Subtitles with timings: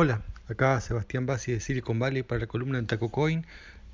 [0.00, 3.44] Hola, acá Sebastián Bassi de Silicon Valley para la columna en Taco Coin.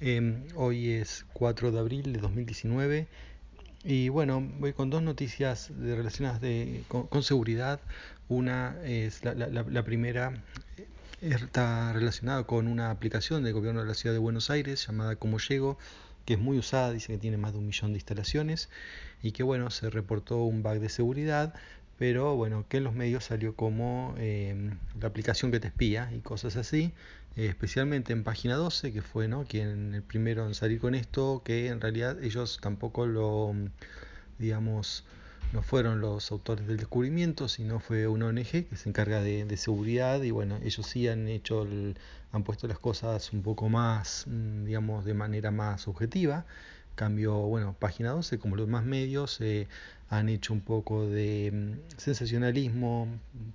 [0.03, 3.07] Em, hoy es 4 de abril de 2019
[3.85, 6.43] y bueno, voy con dos noticias relacionadas
[6.89, 7.81] con, seguridad.
[8.29, 10.35] Una es la, primera
[10.77, 10.87] eh,
[11.23, 15.39] está relacionada con una aplicación del gobierno de la ciudad de Buenos Aires llamada Como
[15.39, 15.79] Llego,
[16.27, 18.69] que es muy usada, dice que tiene más de un millón de instalaciones
[19.23, 21.55] y que bueno, se reportó un bug de seguridad
[21.99, 26.21] pero bueno, que en los medios salió como em, la aplicación que te espía y
[26.21, 26.93] cosas así,
[27.37, 29.45] especialmente en página 12, que fue ¿no?
[29.45, 33.55] quien el primero en salir con esto, que en realidad ellos tampoco lo,
[34.39, 35.05] digamos,
[35.53, 40.21] no fueron los autores del descubrimiento, sino fue una ONG que se encarga de, seguridad
[40.23, 41.67] y bueno, ellos sí han hecho,
[42.33, 46.45] han puesto las cosas un poco más, mm, digamos, de manera más objetiva.
[46.95, 49.67] Cambio, bueno, página 12, como los demás medios, eh,
[50.09, 53.09] han hecho un poco de mm, sensacionalismo,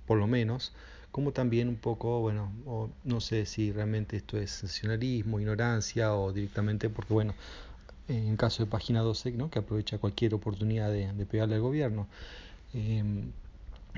[0.06, 0.72] por lo menos,
[1.10, 2.52] como también un poco, bueno,
[3.04, 7.34] no sé si realmente esto es sensacionalismo, ignorancia o directamente porque, bueno,
[8.08, 9.50] en caso de página 12, ¿no?
[9.50, 12.06] que aprovecha cualquier oportunidad de, pegarle al gobierno.
[12.74, 13.32] Em,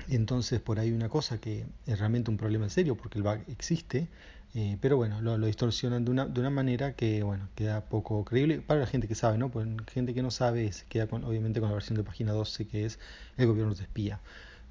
[0.08, 4.08] entonces, por ahí una cosa que es realmente un problema serio, porque el bug existe,
[4.54, 8.60] eh, pero bueno, lo, distorsionan de una, de una manera que bueno, queda poco creíble
[8.60, 9.50] para la gente que sabe, ¿no?
[9.50, 12.66] Pues gente que no sabe se queda con, obviamente con la versión de página 12
[12.66, 12.98] que es
[13.38, 14.20] el gobierno te espía.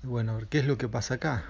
[0.03, 1.45] Bueno, ¿qué es lo que pasa acá?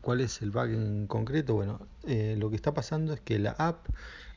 [0.00, 1.54] ¿Cuál es el bug en concreto?
[1.54, 3.86] Bueno, eh, lo que está pasando es que la app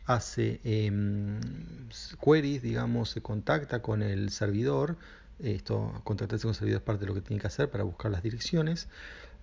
[0.06, 1.40] hace em,
[2.24, 4.98] queries, digamos, se contacta con el servidor.
[5.40, 8.12] Esto, contactarse con el servidor es parte de lo que tiene que hacer para buscar
[8.12, 8.90] las direcciones.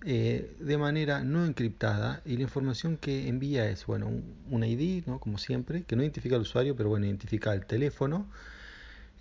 [0.03, 4.11] Eh, de manera no encriptada y la información que envía es bueno
[4.51, 5.19] un, ID, ¿no?
[5.19, 8.27] como siempre, que no identifica al usuario, pero bueno, identifica el teléfono.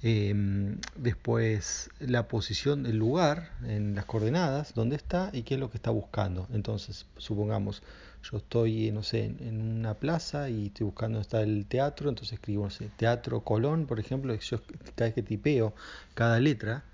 [0.03, 5.71] Em, después la posición del lugar en las coordenadas, dónde está y qué es lo
[5.71, 6.47] que está buscando.
[6.53, 7.83] Entonces, supongamos,
[8.23, 12.35] yo estoy, no sé, en una plaza y estoy buscando dónde está el teatro, entonces
[12.35, 14.61] escribo, no sé, Teatro Colón, por ejemplo, yo
[14.95, 15.75] cada vez que tipeo
[16.15, 16.85] cada letra,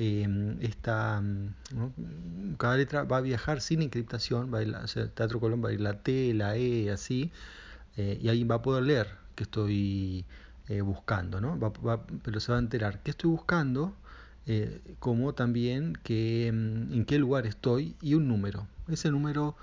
[0.00, 1.20] Em, esta,
[2.56, 4.72] cada letra va a viajar sin encriptación, va a ir,
[5.14, 7.32] Teatro Colón va a ir la T, la E, así,
[7.96, 10.24] eh, y alguien va a poder leer que estoy
[10.68, 11.58] eh, buscando, ¿no?
[12.22, 13.92] pero se va a enterar que estoy buscando,
[14.46, 18.68] eh, como también que, em, en qué lugar estoy y un número.
[18.88, 19.56] Ese número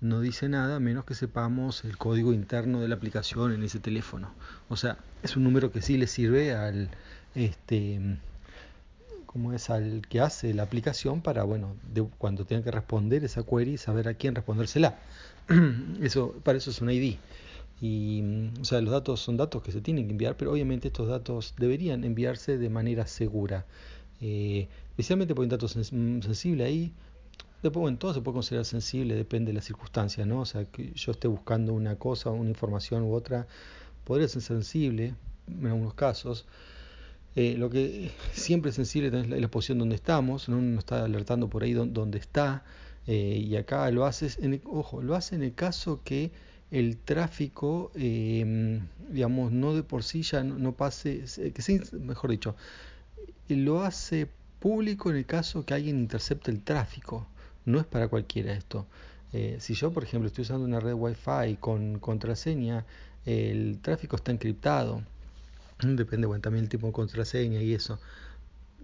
[0.00, 4.30] no dice nada menos que sepamos el código interno de la aplicación en ese teléfono.
[4.68, 6.88] O sea, es un número que sí le sirve al
[7.34, 8.18] este
[9.28, 13.42] como es al que hace la aplicación para, bueno, de, cuando tenga que responder esa
[13.44, 14.98] query, saber a quién respondérsela.
[16.02, 17.16] eso, para eso es un ID.
[17.82, 18.22] Y,
[18.58, 21.54] o sea, los datos son datos que se tienen que enviar, pero obviamente estos datos
[21.58, 23.66] deberían enviarse de manera segura.
[24.22, 26.92] Eh, especialmente porque hay datos sensible ahí.
[27.62, 30.40] Después, bueno, todo se puede considerar sensible, depende de las circunstancias, ¿no?
[30.40, 33.46] O sea, que yo esté buscando una cosa, una información u otra,
[34.04, 35.14] podría ser sensible
[35.48, 36.46] en algunos casos.
[37.36, 40.58] Eh, lo que siempre es sensible es la, posición donde estamos, ¿no?
[40.58, 42.64] uno está alertando por ahí donde está,
[43.06, 46.30] eh, y acá lo haces, en ojo, lo hace en el caso que
[46.70, 51.24] el tráfico, em, digamos, no de por sí ya no, pase,
[51.54, 52.56] que sea, mejor dicho,
[53.48, 54.28] lo hace
[54.58, 57.26] público en el caso que alguien intercepte el tráfico,
[57.64, 58.86] no es para cualquiera esto.
[59.32, 62.84] Eh, si yo, por ejemplo, estoy usando una red Wi-Fi con contraseña,
[63.24, 65.02] el tráfico está encriptado
[65.82, 67.98] depende bueno, también el tipo de contraseña y eso.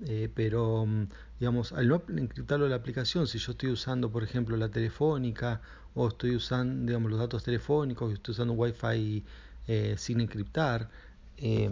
[0.07, 1.07] Eh, pero, mm,
[1.39, 5.61] digamos, al no encriptarlo la aplicación, si yo estoy usando, por ejemplo, la telefónica
[5.95, 9.25] o estoy usando, digamos, los datos telefónicos, estoy usando Wi-Fi
[9.69, 10.91] eh, sin encriptar,
[11.39, 11.71] eh,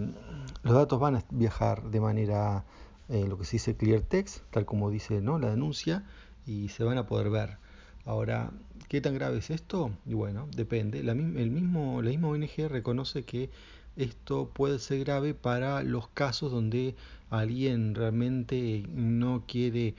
[0.63, 2.65] los datos van a viajar de manera,
[3.09, 5.39] lo que se dice clear text, tal como dice ¿no?
[5.39, 6.05] la denuncia,
[6.47, 7.59] y se van a poder ver.
[8.05, 8.51] Ahora,
[8.89, 9.93] ¿qué tan grave es esto?
[10.07, 11.01] Y bueno, depende.
[11.01, 11.15] El
[11.51, 13.51] mismo, la misma ONG reconoce que
[13.97, 16.95] esto puede ser grave para los casos donde
[17.31, 19.95] alguien realmente no quiere,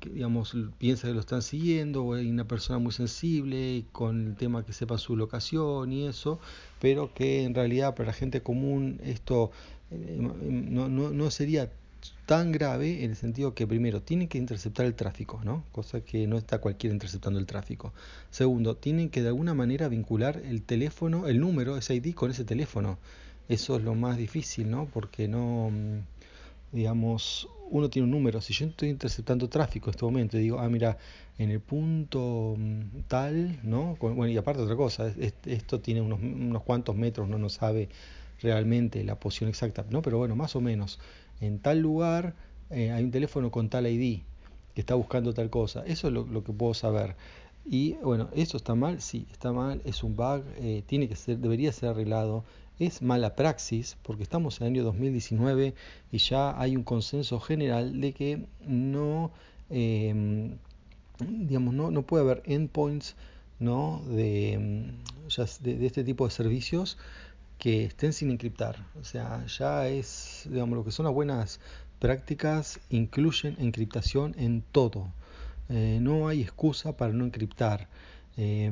[0.00, 4.64] digamos, piensa que lo están siguiendo o hay una persona muy sensible con el tema
[4.64, 6.40] que sepa su locación y eso,
[6.80, 9.50] pero que en realidad para la gente común esto
[9.90, 11.70] eh, no, no, no sería
[12.26, 15.64] tan grave en el sentido que primero tienen que interceptar el tráfico, ¿no?
[15.72, 17.92] cosa que no está cualquiera interceptando el tráfico.
[18.30, 22.44] Segundo, tienen que de alguna manera vincular el teléfono, el número, ese ID con ese
[22.44, 22.98] teléfono.
[23.48, 24.86] Eso es lo más difícil, ¿no?
[24.86, 25.98] Porque no, mm,
[26.72, 28.40] digamos, uno tiene un número.
[28.40, 30.98] Si yo estoy interceptando tráfico en este momento y digo, ah, mira,
[31.38, 33.96] en el punto mm, tal, ¿no?
[34.00, 35.12] Bueno, y aparte otra cosa,
[35.46, 37.88] esto tiene unos, unos cuantos metros, no no sabe
[38.40, 40.02] realmente la posición exacta, ¿no?
[40.02, 40.98] Pero bueno, más o menos
[41.40, 42.34] en tal lugar
[42.70, 44.20] eh, hay un teléfono con tal ID
[44.74, 45.84] que está buscando tal cosa.
[45.86, 47.16] Eso es lo, que puedo saber.
[47.64, 49.00] Y bueno, ¿eso está mal?
[49.00, 52.44] Sí, está mal, es un bug, eh, tiene que ser, debería ser arreglado.
[52.82, 55.72] Es mala praxis porque estamos en el año 2019
[56.10, 59.30] y ya hay un consenso general de que no,
[59.70, 60.56] em,
[61.20, 63.14] digamos, no, no puede haber endpoints
[63.60, 64.02] ¿no?
[64.08, 64.90] de,
[65.60, 66.98] de, de este tipo de servicios
[67.56, 68.84] que estén sin encriptar.
[69.00, 71.60] O sea, ya es, digamos, lo que son las buenas
[72.00, 75.12] prácticas incluyen encriptación en todo.
[75.68, 77.86] Eh, no hay excusa para no encriptar.
[78.38, 78.70] Eh,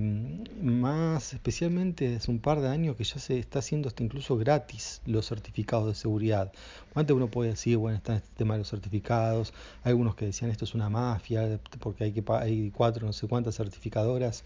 [0.63, 5.03] más especialmente desde un par de años que ya se está haciendo hasta incluso gratis
[5.05, 6.51] los certificados de seguridad.
[6.95, 9.53] Antes uno puede decir, bueno, está este tema de los certificados,
[9.83, 13.29] hay algunos que decían esto es una mafia, porque hay, que, hay cuatro, no sé
[13.29, 14.45] cuántas certificadoras,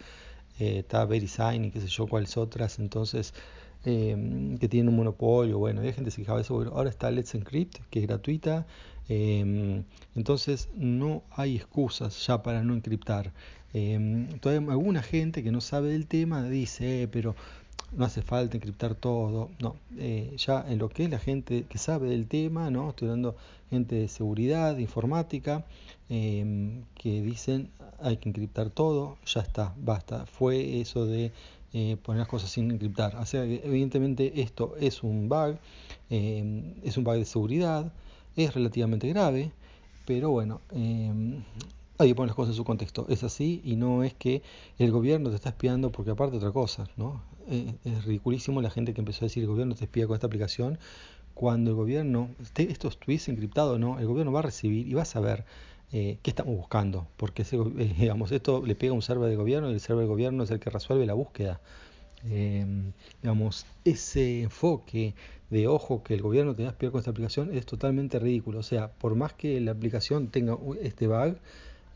[0.59, 3.35] eh, está VeriSign y qué sé yo cuáles otras, entonces
[3.87, 5.59] Em, que tienen un monopolio.
[5.59, 6.55] Bueno, hay gente que se quejaba de eso.
[6.75, 8.67] ahora está Let's Encrypt, que es gratuita.
[9.09, 9.85] Em,
[10.15, 13.33] entonces no hay excusas ya para no encriptar.
[13.75, 17.35] Eh, todavía alguna gente que no sabe del tema dice, eh, pero
[17.93, 19.51] no hace falta encriptar todo.
[19.61, 22.91] No, eh, ya en lo que es la gente que sabe del tema, ¿no?
[22.91, 23.37] Estoy hablando
[23.69, 25.65] gente de seguridad, de informática,
[26.09, 27.71] que dicen
[28.01, 30.27] hay que encriptar todo, ya está, basta.
[30.27, 31.33] Fue eso de
[31.77, 33.17] eh, poner las cosas sin encriptar.
[33.17, 35.57] O sea evidentemente esto es un bug,
[36.09, 37.93] eh, es un bug de seguridad,
[38.37, 39.51] es relativamente grave,
[40.07, 41.13] pero bueno, eh,
[41.99, 43.07] hay que poner las cosas en su contexto.
[43.09, 44.43] Es así y no es que
[44.79, 47.21] el gobierno te está espiando porque aparte otra cosa, ¿no?
[47.49, 50.79] es ridiculísimo la gente que empezó a decir el gobierno te espía con esta aplicación
[51.35, 55.07] cuando el gobierno, esto estuviese encriptado no, el gobierno va a recibir y va a
[55.07, 55.45] saber
[55.93, 59.71] eh, qué estamos buscando, porque eh, digamos, esto le pega a un server de gobierno
[59.71, 61.61] y el server de gobierno es el que resuelve la búsqueda.
[62.31, 62.93] Em,
[63.23, 65.15] digamos, ese enfoque
[65.51, 68.61] de ojo que el gobierno te va a espiar con esta aplicación es totalmente ridículo.
[68.61, 71.37] O sea, por más que la aplicación tenga este bug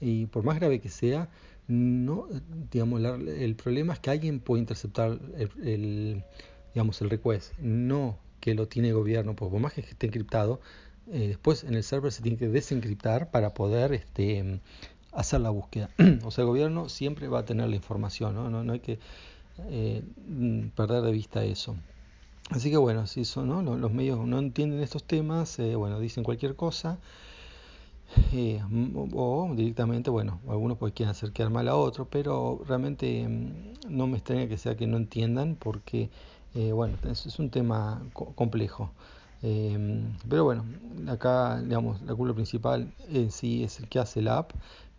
[0.00, 1.29] y por más grave que sea,
[1.67, 2.29] no,
[2.70, 5.19] digamos, el problema es que alguien puede interceptar
[5.62, 6.25] el,
[6.75, 10.61] digamos, el request, no que lo tiene el gobierno, porque por más que esté encriptado,
[11.11, 14.61] eh, después en el server se tiene que desencriptar para poder este,
[15.13, 15.89] hacer la búsqueda.
[16.25, 18.99] o sea, el gobierno siempre va a tener la información, no, no, hay que
[19.71, 20.03] eh,
[20.75, 21.77] perder de vista eso.
[22.51, 23.63] Así que bueno, si son, ¿no?
[23.63, 26.99] los, medios no entienden estos temas, eh, bueno, dicen cualquier cosa.
[29.15, 34.07] o directamente, bueno, algunos pues quieren hacer quedar mal a otro, pero realmente mm, no
[34.07, 36.11] me extraña que sea que no entiendan porque,
[36.55, 38.03] bueno, es, un tema
[38.35, 38.91] complejo.
[39.43, 40.64] Em, pero bueno,
[41.08, 44.52] acá digamos, la culpa principal en sí es el que hace la app,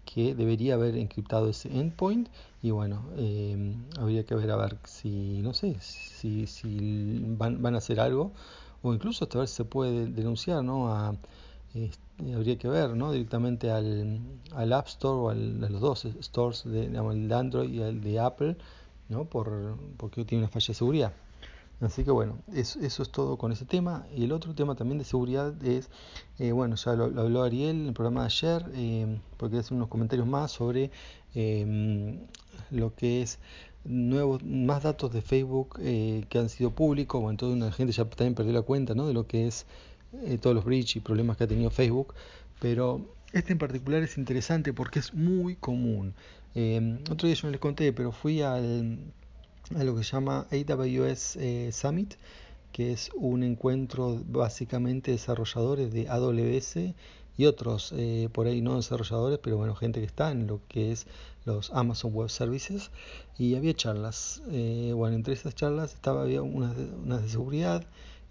[0.06, 2.30] que debería haber encriptado ese endpoint
[2.64, 7.76] y bueno, em, habría que ver a ver si, no sé, si, si van, van
[7.76, 8.32] a hacer algo
[8.82, 10.92] o incluso hasta ver si se puede denunciar, ¿no?
[10.94, 11.16] A,
[11.74, 13.12] este, habría que ver, ¿no?
[13.12, 14.20] Directamente al,
[14.56, 17.82] al App Store o al, a los dos stores, de, digamos, el de Android y
[17.82, 18.56] el de Apple,
[19.10, 19.26] ¿no?
[19.26, 21.14] Por, porque tiene una falla de seguridad.
[21.82, 24.06] Así que bueno, eso, es todo con ese tema.
[24.16, 25.90] Y el otro tema también de seguridad es,
[26.38, 29.88] eh, bueno, ya lo, habló Ariel en el programa de ayer, eh, porque hace unos
[29.88, 30.92] comentarios más sobre
[31.36, 32.20] eh,
[32.70, 33.40] lo que es
[33.86, 37.22] nuevos más datos de Facebook que han sido públicos.
[37.22, 39.08] Bueno, entonces una gente ya también perdió la cuenta ¿no?
[39.08, 39.66] de lo que es
[40.42, 42.14] todos los breach y problemas que ha tenido Facebook.
[42.60, 43.02] Pero
[43.32, 46.14] este en particular es interesante porque es muy común.
[47.10, 49.00] otro día yo no les conté, pero fui al
[49.76, 52.16] a lo que se llama AWS eh, Summit,
[52.72, 56.94] que es un encuentro básicamente de desarrolladores de AWS
[57.38, 60.92] y otros eh, por ahí no desarrolladores, pero bueno, gente que está en lo que
[60.92, 61.08] es
[61.46, 62.92] los Amazon Web Services
[63.38, 64.42] y había charlas.
[64.52, 67.86] Eh, bueno, entre esas charlas estaba había unas de, de seguridad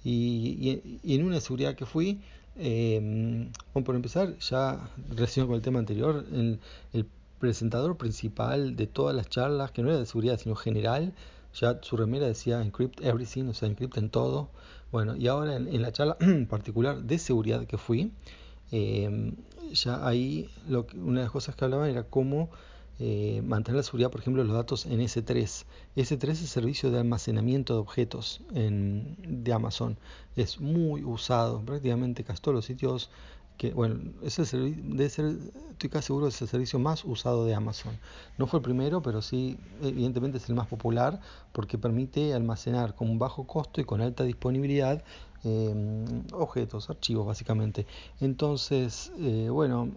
[0.04, 2.20] y, en una seguridad que fui,
[2.54, 6.58] bueno, por empezar, ya recién con el tema anterior, el,
[6.92, 7.06] el
[7.38, 11.14] presentador principal de todas las charlas, que no era de seguridad, sino general,
[11.54, 14.50] ya su remera decía encrypt everything, o sea, en todo.
[14.92, 16.16] Bueno, y ahora en, la charla
[16.48, 18.12] particular de seguridad que fui,
[18.70, 19.34] eh,
[19.72, 22.50] ya ahí lo que, una de las cosas que hablaban era cómo
[23.00, 25.64] eh, mantener la seguridad, por ejemplo, los datos en S3.
[25.96, 29.96] S3 es el servicio de almacenamiento de objetos en, de Amazon.
[30.36, 33.10] Es muy usado, prácticamente casi todos los sitios
[33.58, 35.36] que bueno, es el debe ser,
[35.72, 37.98] estoy casi seguro es el servicio más usado de Amazon.
[38.38, 41.20] No fue el primero, pero sí, evidentemente es el más popular
[41.52, 45.02] porque permite almacenar con un bajo costo y con alta disponibilidad
[45.42, 47.84] em, objetos, archivos básicamente.
[48.20, 49.90] Entonces, eh, bueno,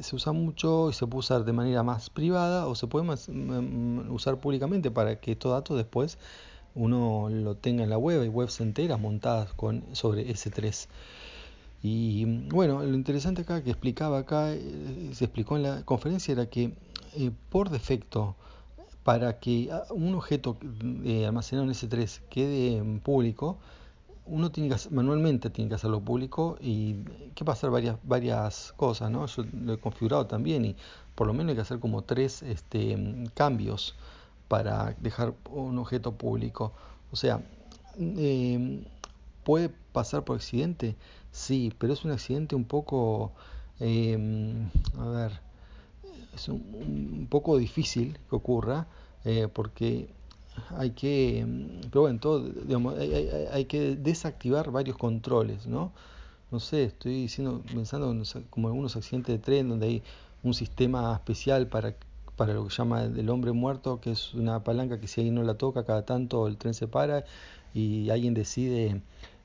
[0.00, 3.08] se usa mucho y se puede usar de manera más privada o se puede
[4.10, 6.18] usar públicamente para que estos datos después
[6.74, 10.88] uno lo tenga en la web, hay webs enteras montadas con, sobre S3.
[11.86, 16.46] Y bueno, lo interesante acá que explicaba acá, eh, se explicó en la conferencia, era
[16.46, 16.72] que
[17.14, 18.36] eh, por defecto
[19.02, 20.56] para que un objeto
[21.04, 23.58] eh, almacenado en S3 quede público,
[24.24, 29.26] uno tiene que manualmente tiene que hacerlo público y que pasar varias, varias cosas, ¿no?
[29.26, 30.76] Yo lo he configurado también y
[31.14, 32.96] por lo menos hay que hacer como tres este,
[33.34, 33.94] cambios
[34.48, 36.72] para dejar un objeto público.
[37.12, 37.42] O sea,
[37.98, 38.82] eh,
[39.44, 40.96] ¿puede pasar por accidente?
[41.30, 43.32] Sí, pero es un accidente un poco,
[43.80, 44.18] eh,
[44.98, 45.40] a ver,
[46.34, 48.86] es un, poco difícil que ocurra
[49.24, 50.08] eh, porque
[50.76, 51.44] hay que,
[51.90, 55.92] pero bueno, todo, digamos, hay, que desactivar varios controles, ¿no?
[56.50, 60.02] No sé, estoy diciendo, pensando en como algunos accidentes de tren donde hay
[60.44, 61.96] un sistema especial para,
[62.36, 65.42] para lo que llama el hombre muerto, que es una palanca que si alguien no
[65.42, 67.24] la toca, cada tanto el tren se para
[67.72, 69.02] y alguien decide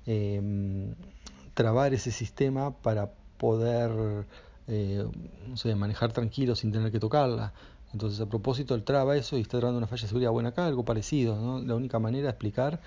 [0.10, 0.96] em,
[1.54, 3.92] trabar ese sistema para poder
[4.68, 5.06] eh,
[5.76, 7.54] manejar tranquilo sin tener que tocarla.
[7.94, 10.32] Entonces, a propósito, él traba eso y está trabando una falla de seguridad.
[10.32, 11.60] Bueno, acá algo parecido, ¿no?
[11.60, 12.82] La única manera de explicar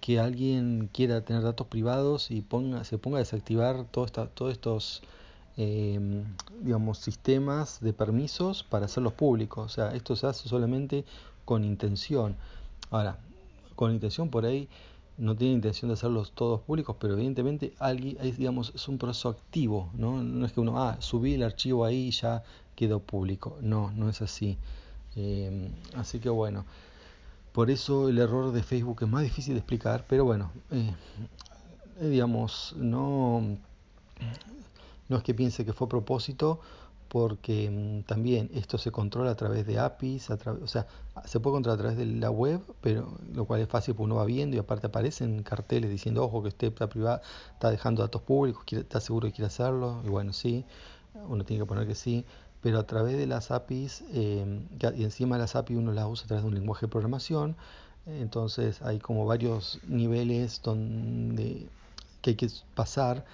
[0.00, 5.02] que alguien quiera tener datos privados y ponga, se ponga a desactivar todo todos estos
[5.56, 6.24] eh,
[6.62, 9.64] digamos, sistemas de permisos para hacerlos públicos.
[9.64, 11.04] O sea, esto se hace solamente
[11.44, 12.36] con intención.
[12.90, 13.18] Ahora,
[13.74, 14.68] con intención por ahí
[15.18, 19.90] no tiene intención de hacerlos todos públicos, pero evidentemente alguien, digamos, es un proceso activo,
[19.94, 20.22] ¿no?
[20.22, 22.42] No es que uno, ah, subí el archivo ahí y ya
[22.74, 23.58] quedó público.
[23.62, 24.58] No, no es así.
[25.16, 26.66] Eh, así que bueno,
[27.52, 30.92] por eso el error de Facebook es más difícil de explicar, pero bueno, eh,
[32.00, 33.56] eh, digamos, no,
[35.08, 36.60] no es que piense que fue a propósito,
[37.08, 40.86] porque mm, también esto se controla a través de APIs, o sea,
[41.24, 44.16] se puede controlar a través de la web, pero lo cual es fácil porque uno
[44.16, 47.20] va viendo y aparte aparecen carteles diciendo, ojo, que usted está, privado,
[47.52, 50.64] está dejando datos públicos, está seguro que quiere hacerlo, y bueno, sí,
[51.28, 52.24] uno tiene que poner que sí,
[52.62, 54.60] pero a través de las APIs, eh,
[54.96, 57.56] y encima las APIs uno las usa a través de un lenguaje de programación,
[58.06, 61.68] entonces hay como varios niveles donde
[62.22, 63.24] que hay que pasar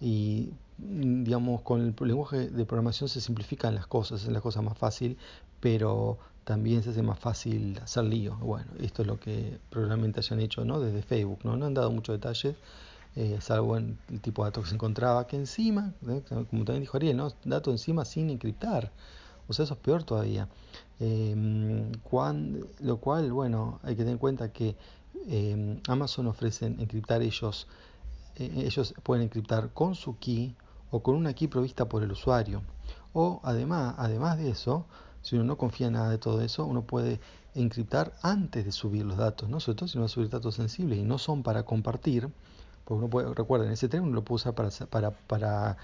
[0.00, 0.50] y
[0.82, 5.18] digamos, con el lenguaje de programación se simplifican las cosas, es la cosa más fácil,
[5.60, 8.36] pero también se hace más fácil hacer lío.
[8.36, 10.80] Bueno, esto es lo que probablemente hayan hecho ¿no?
[10.80, 11.56] desde Facebook, ¿no?
[11.56, 12.56] no han dado muchos detalles,
[13.16, 16.22] eh, salvo en el tipo de datos que se encontraba, que encima, ¿eh?
[16.28, 17.32] como también dijo Ariel, ¿no?
[17.44, 18.90] datos encima sin encriptar.
[19.48, 20.48] O sea, eso es peor todavía.
[21.00, 21.34] Eh,
[22.80, 24.76] lo cual, bueno, hay que tener en cuenta que
[25.88, 27.66] Amazon ofrecen encriptar ellos,
[28.36, 30.54] ellos pueden encriptar con su key
[30.90, 32.62] o con una key provista por el usuario.
[33.12, 34.86] O además, además de eso,
[35.22, 37.20] si uno no confía en nada de todo eso, uno puede
[37.54, 39.60] encriptar antes de subir los datos, ¿no?
[39.60, 42.28] sobre todo si uno va a subir datos sensibles y no son para compartir,
[42.84, 45.76] porque uno puede, recuerden, ese uno lo puede usar para, para, para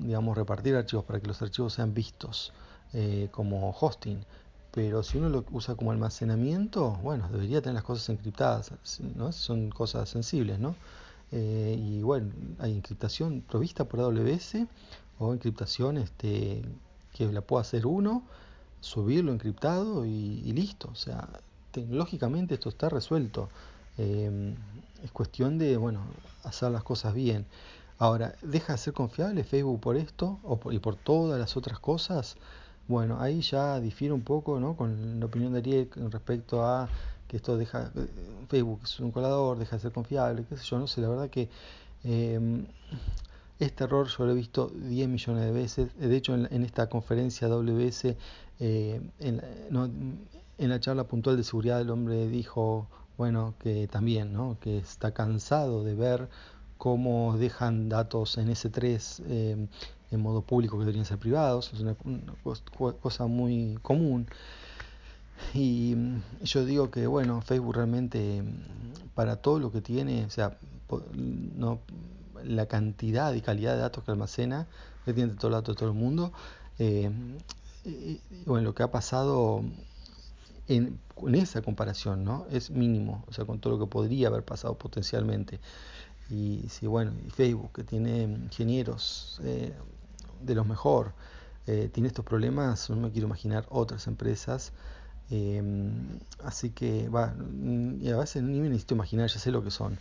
[0.00, 2.52] digamos, repartir archivos, para que los archivos sean vistos
[2.92, 4.24] eh, como hosting.
[4.70, 8.70] Pero si uno lo usa como almacenamiento, bueno, debería tener las cosas encriptadas,
[9.16, 9.32] ¿no?
[9.32, 10.76] Son cosas sensibles, ¿no?
[11.32, 14.66] Eh, y bueno, hay encriptación provista por AWS
[15.18, 16.62] o encriptación este,
[17.12, 18.22] que la pueda hacer uno,
[18.80, 20.88] subirlo encriptado y, listo.
[20.92, 21.28] O sea,
[21.72, 23.48] tecnológicamente esto está resuelto.
[23.98, 24.54] Eh,
[25.02, 26.00] es cuestión de, bueno,
[26.44, 27.46] hacer las cosas bien.
[27.98, 32.36] Ahora, ¿deja de ser confiable Facebook por esto o y por todas las otras cosas?
[32.86, 34.76] Bueno, ahí ya difiere un poco ¿no?
[34.76, 36.88] con la opinión de Ariel respecto a
[37.28, 38.08] que esto deja, eh,
[38.48, 41.30] Facebook es un colador, deja de ser confiable, qué sé yo, no sé, la verdad
[41.30, 41.48] que
[42.02, 42.66] em,
[43.58, 47.48] este error yo lo he visto 10 millones de veces, de hecho en, esta conferencia
[47.48, 48.16] WS,
[48.60, 49.42] eh, en,
[50.58, 54.56] en, la charla puntual de seguridad el hombre dijo, bueno, que también, ¿no?
[54.60, 56.28] que está cansado de ver
[56.78, 59.68] cómo dejan datos en S3 em,
[60.10, 61.94] en modo público que deberían ser privados, es una
[63.02, 64.26] cosa muy común.
[65.54, 70.30] Y mm, yo digo que, bueno, Facebook realmente, mm, para todo lo que tiene, o
[70.30, 70.58] sea,
[71.14, 71.80] no,
[72.44, 74.66] la cantidad y calidad de datos que almacena,
[75.04, 76.32] que tiene todos los datos de todo el mundo,
[76.78, 77.10] eh,
[77.84, 79.62] y, bueno, lo que ha pasado
[80.68, 80.98] en,
[81.32, 82.46] esa comparación, ¿no?
[82.50, 85.60] Es mínimo, o sea, con todo lo que podría haber pasado potencialmente.
[86.30, 89.72] Y si, bueno, y Facebook, que tiene ingenieros eh,
[90.42, 91.14] de los mejor,
[91.66, 94.72] eh, tiene estos problemas, no me quiero imaginar otras empresas
[95.30, 97.10] Em, así que,
[98.00, 99.98] y a veces ni me necesito imaginar, ya sé lo que son.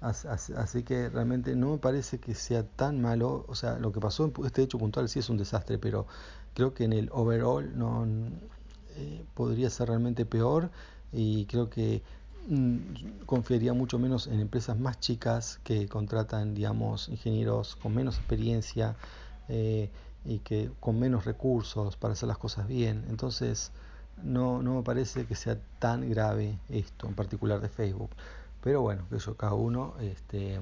[0.00, 3.46] Así, que realmente no me parece que sea tan malo.
[3.48, 6.06] O sea, lo que pasó en este hecho puntual sí es un desastre, pero
[6.52, 8.06] creo que en el overall no
[8.96, 10.70] eh, podría ser realmente peor.
[11.12, 12.02] Y creo que
[12.48, 18.96] mm, confiaría mucho menos en empresas más chicas que contratan, digamos, ingenieros con menos experiencia
[19.48, 19.90] eh,
[20.24, 23.06] y que con menos recursos para hacer las cosas bien.
[23.08, 23.72] Entonces,
[24.22, 28.10] no, no me parece que sea tan grave esto, en particular de Facebook.
[28.62, 30.58] Pero bueno, que eso cada uno este,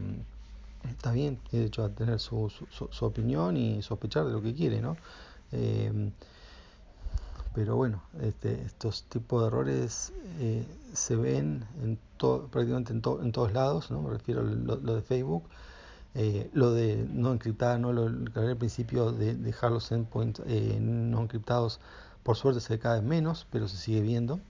[0.90, 4.80] está bien, tiene derecho a tener su, su, opinión y sospechar de lo que quiere,
[4.80, 4.96] ¿no?
[5.52, 6.10] Eh,
[7.54, 11.98] pero bueno, este, estos tipos de errores eh, se ven en
[12.50, 14.00] prácticamente en, en, todos lados, ¿no?
[14.00, 15.42] me refiero a lo, de Facebook,
[16.14, 17.92] eh, lo de no encriptar, ¿no?
[17.92, 21.80] lo al principio de dejar los endpoints eh, no encriptados,
[22.22, 24.40] por suerte se cada vez menos, pero se sigue viendo.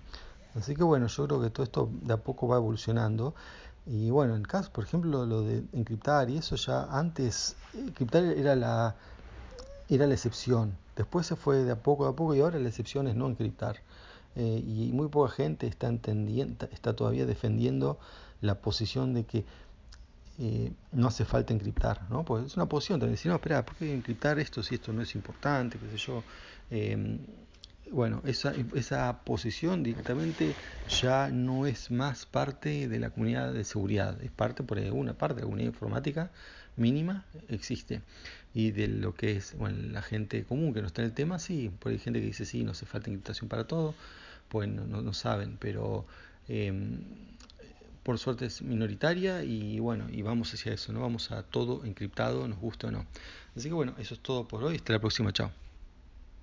[0.55, 3.35] Así que bueno, yo creo que todo esto de a poco va evolucionando.
[3.87, 8.55] Y bueno, en caso, por ejemplo, lo de encriptar y eso ya antes, encriptar era
[8.55, 8.95] la,
[9.89, 10.77] era la excepción.
[10.97, 13.77] Después se fue de a poco a poco y ahora la excepción es no encriptar.
[14.35, 17.99] Eh, y muy poca gente está, entendiendo, está todavía defendiendo
[18.41, 19.45] la posición de que
[20.45, 22.25] eh, no hace falta encriptar, ¿no?
[22.25, 25.03] Pues es una posición también decir, no, espera, ¿por qué encriptar esto si esto no
[25.03, 25.79] es importante?
[25.79, 26.25] ¿Qué sé yo?
[26.69, 27.19] Eh,
[27.93, 30.57] bueno, esa, esa posición directamente
[30.89, 35.37] ya no es más parte de la comunidad de seguridad, es parte por una parte
[35.37, 36.33] de la comunidad informática
[36.77, 38.03] mínima, existe.
[38.53, 41.39] Y de lo que es bueno, la gente común que no está en el tema,
[41.39, 43.95] sí, por hay gente que dice, sí, no hace falta encriptación para todo,
[44.49, 46.05] pues no, no, saben, pero
[46.49, 46.99] em,
[48.03, 52.47] por suerte es minoritaria y bueno, y vamos hacia eso, no vamos a todo encriptado,
[52.49, 53.07] nos gusta o no.
[53.57, 55.53] Así que bueno, eso es todo por hoy, hasta la próxima, chao.